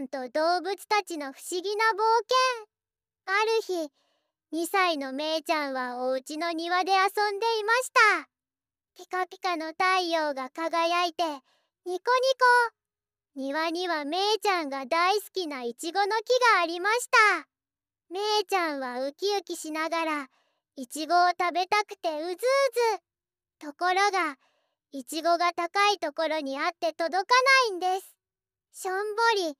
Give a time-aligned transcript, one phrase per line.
[0.00, 2.80] んと動物たちの不思議な冒険。
[3.26, 3.92] ある日
[4.52, 6.96] 2歳のめいちゃんはお家の庭で遊
[7.30, 7.90] んでいまし
[8.24, 8.28] た。
[8.96, 12.00] ピカピカの太陽が輝いてニコニコ。
[13.36, 16.10] 庭にはめいちゃんが大好きないちごの木
[16.54, 17.08] がありまし
[17.38, 17.48] た。
[18.10, 20.28] めいちゃんはウキウキしながら
[20.76, 22.40] いちごを食べたくてうずうず。
[23.58, 24.36] ところが
[24.92, 27.34] いちごが高いところにあって届か
[27.70, 28.16] ないんです。
[28.72, 29.56] しょんぼり。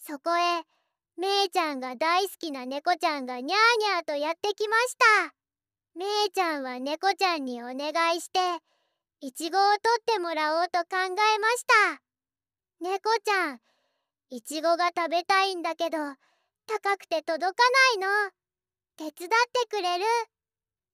[0.00, 0.62] そこへ
[1.16, 5.34] めいちゃんが大好きな猫ちゃんがニャーニャーとやってきました。
[5.96, 8.38] めいちゃんは猫ちゃんにお願いして
[9.20, 12.02] いちごを取ってもらおうと考えました。
[12.80, 13.60] 猫ちゃん
[14.30, 18.30] いちごが食べたいんだけど高くて届かないの。
[18.96, 20.04] 手伝ってくれる。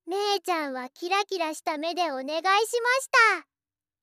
[0.07, 2.67] めいちゃんはキラキラした目でお願いしまし
[3.41, 3.47] た。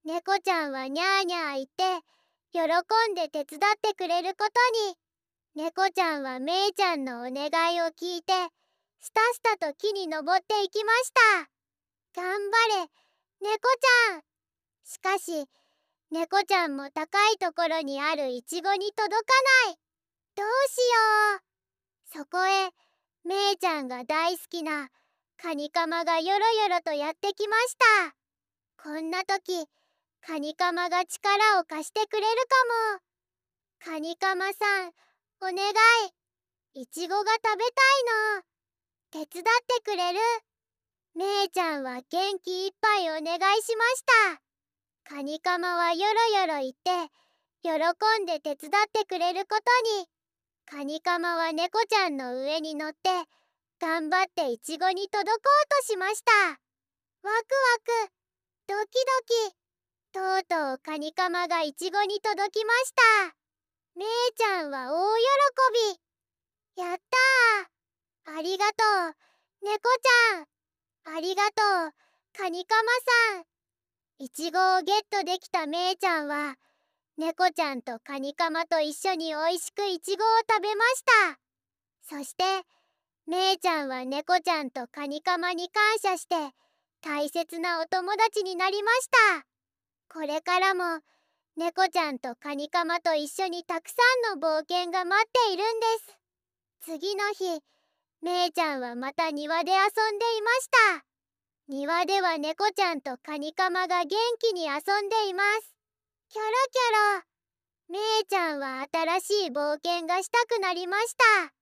[0.05, 2.05] 猫ちゃんはニャーニャー言って
[2.53, 4.95] 喜んで手伝ってくれることに。
[5.55, 8.33] 猫ちゃんはめいちゃんのお願いを聞いて
[8.99, 11.11] スタスタと木に登っていきまし
[12.15, 12.21] た。
[12.21, 12.91] 頑張れ
[13.41, 14.21] 猫ちゃん。
[14.83, 15.47] しかし
[16.11, 19.15] 猫ちゃんも高いところにあるイチゴに届か
[19.67, 19.77] ない。
[20.35, 22.19] どうしよう。
[22.19, 22.69] そこへ
[23.23, 24.89] めいちゃんが大好きな
[25.41, 28.15] カニカマがよろよろとやってきました。
[28.83, 29.67] こんな時
[30.23, 32.25] カニカマが力を貸してくれる
[33.83, 33.93] かも。
[33.93, 34.91] カニカマさん
[35.41, 36.81] お願い。
[36.81, 39.25] いちごが食べたいの。
[39.25, 40.19] 手伝ってくれる。
[41.15, 44.03] めいちゃんは元気いっぱいお願いしまし
[44.35, 45.15] た。
[45.15, 47.11] カニカマはよろよろ言って
[47.63, 47.71] 喜
[48.21, 50.07] んで手伝ってくれることに。
[50.65, 53.09] カニカマは猫ちゃんの上に乗って
[53.79, 56.31] 頑張っていちごに届こうとしました。
[56.47, 57.37] ワクワ
[58.05, 58.11] ク。
[58.67, 58.93] ドキ
[59.49, 59.60] ドキ。
[60.11, 63.35] とうとうカニカマがいちごに届きました。
[63.95, 65.21] めいちゃんは大喜
[66.75, 66.83] び。
[66.83, 66.97] やっ
[68.25, 68.37] たー。
[68.37, 68.73] ありがと
[69.09, 69.15] う。
[69.63, 71.15] 猫ちゃん。
[71.15, 71.51] ありがと
[71.89, 71.93] う
[72.33, 72.91] カニカマ
[73.33, 73.45] さん。
[74.19, 76.55] いちごをゲットできためいちゃんは
[77.17, 81.03] 猫ちゃんとカニカマと一緒においしくいちごを食べまし
[82.09, 82.17] た。
[82.17, 82.43] そして
[83.27, 86.35] めいちゃんは猫ちゃんとカニカマに感謝して
[87.01, 89.09] 大切なお友達になりまし
[89.41, 89.45] た。
[90.13, 90.83] これからも
[91.55, 93.95] 猫ちゃんとカニカマと一緒にたくさ
[94.35, 95.85] んの冒険が待っているんで
[96.83, 96.91] す。
[96.99, 97.63] 次の日
[98.21, 99.79] めいちゃんはまた庭で遊ん
[100.19, 101.05] でいました。
[101.69, 105.73] 庭では猫ちゃんとカニカマが元気に遊んでいます。
[106.29, 106.47] キョロ
[107.87, 107.99] キョロ。
[107.99, 111.53] めいちゃんは新しい冒険がしたくなりました。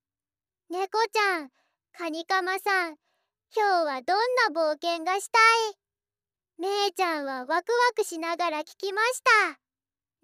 [0.71, 1.49] 猫ちゃん
[1.95, 2.95] カニカマさん
[3.55, 4.17] 今日はどん
[4.53, 5.37] な冒険がした
[5.71, 5.88] い？
[6.59, 7.63] めいちゃんはワクワ
[7.95, 9.21] クしながら聞きまし
[9.53, 9.59] た。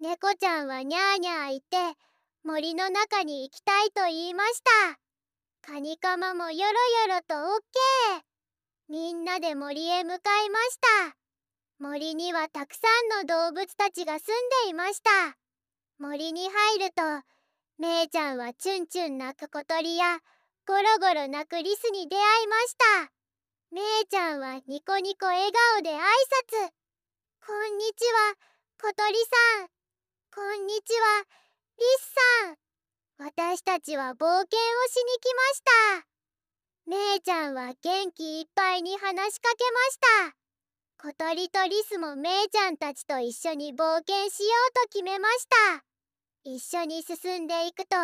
[0.00, 1.98] 猫ちゃんはニャーニャー言って
[2.44, 4.60] 森の中に行きたいと言いまし
[4.92, 4.98] た。
[5.62, 8.20] カニカマもよろよろとオッケー。
[8.90, 11.16] みんなで森へ向かいました。
[11.78, 12.80] 森にはたくさ
[13.20, 15.38] んの動物たちが住んでいました。
[15.98, 17.02] 森に入ると
[17.78, 20.18] めいちゃんはチュンチュン鳴く小鳥や
[20.68, 22.76] ゴロゴロ鳴くリスに出会いまし
[23.06, 23.15] た。
[23.76, 26.00] めいちゃんはニコニコ笑顔で挨拶
[27.44, 28.32] こんにちは
[28.80, 29.68] 小鳥さん
[30.34, 31.24] こんにちは、
[31.76, 32.56] リスさん。
[33.18, 36.06] 私たちは冒険をしに来ました。
[36.86, 39.98] めいちゃんは元気いっぱいに話しかけまし
[41.02, 41.10] た。
[41.10, 45.84] 小鳥とリスもめいちゃんたちと一緒に冒険しようと決めました。
[46.44, 47.96] 一緒に進んでいくと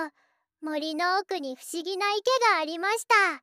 [0.60, 3.42] 森の奥に不思議な池がありました。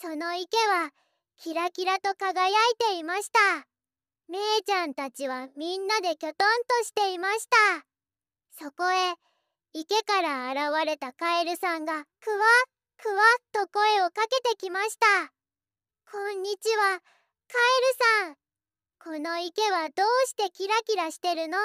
[0.00, 0.92] その池は
[1.40, 2.52] キラキラと輝い
[2.90, 3.38] ていました。
[4.28, 7.86] めいちゃんたちはみんなできょとんとしていました。
[8.60, 9.14] そこへ
[9.72, 12.40] 池から現れたカエルさんがクワッ
[13.00, 13.22] クワ
[13.62, 15.06] ッと声をかけてきました
[16.10, 17.02] こんにちはカエ
[18.26, 18.34] ルさん
[18.98, 21.58] この池はどうしてキラキラしてるの？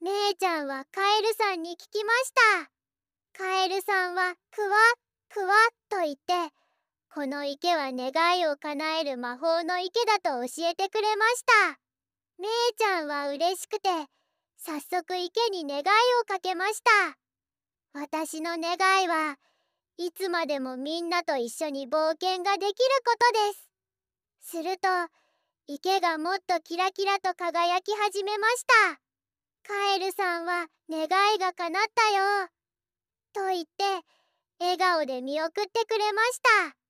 [0.00, 2.32] めいちゃんはカエルさんに聞きまし
[3.36, 4.70] たカエルさんはクワッ
[5.28, 5.56] クワッ
[5.90, 6.54] と言って
[7.14, 11.78] この池は願いを叶える魔法の池だと教えてくれました。
[12.38, 13.90] めいちゃんは嬉しくて
[14.56, 17.18] 早速池に願いをかけました。
[17.92, 19.36] 私の願いは
[19.98, 22.74] いつまでもみんなと一緒に冒険ができる
[23.04, 23.58] ことで
[24.40, 24.56] す。
[24.56, 24.88] すると
[25.66, 29.00] 池がもっとキラキラと輝き始めました。
[29.68, 31.04] カエルさんは願
[31.34, 32.48] いが叶ったよ。
[33.34, 33.84] と言って
[34.60, 36.81] 笑顔で見送ってくれました。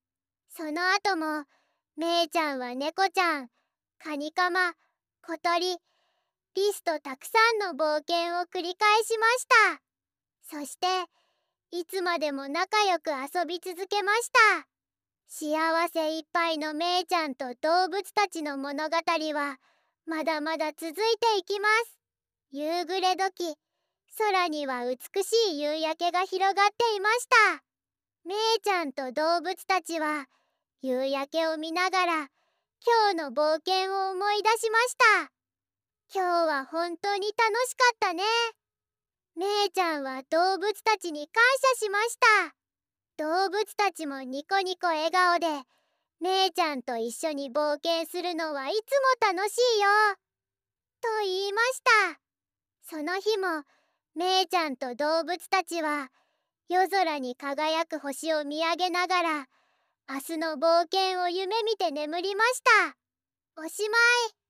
[0.54, 1.44] その後も
[1.96, 3.48] めいちゃんは猫ちゃん
[3.98, 4.74] カニカマ
[5.22, 5.78] 小鳥
[6.54, 7.38] リスとたくさ
[7.70, 9.46] んの冒険を繰り返しまし
[10.50, 10.58] た。
[10.58, 10.86] そして
[11.70, 14.68] いつまでも仲良く遊び続けました。
[15.26, 19.56] 幸せいっぱいのめいちゃんと動物たちの物語は
[20.04, 21.96] まだまだ続いていきます。
[22.50, 23.56] 夕暮れ時
[24.18, 27.26] 空には美しい夕焼けが広がっていまし
[27.56, 27.64] た。
[28.26, 30.26] めいちゃんと動物たちは
[30.82, 35.32] 夕焼けを見ながら今日の冒険を思い出しました。
[36.12, 38.24] 今日は本当に楽しかったね。
[39.36, 41.40] めいちゃんは動物たちに感
[41.78, 42.56] 謝しました。
[43.16, 45.46] 動物たちもニコニコ笑顔で
[46.20, 49.88] めいちゃんと一緒に冒険するのはいつも楽しいよ。
[51.00, 51.80] と言いまし
[52.10, 52.20] た。
[52.90, 53.62] その日も
[54.16, 56.10] めいちゃんと動物たちは
[56.68, 59.46] 夜空に輝く星を見上げながら
[60.12, 63.62] 明日の冒険を夢見て眠りました。
[63.62, 63.96] おしま
[64.28, 64.41] い。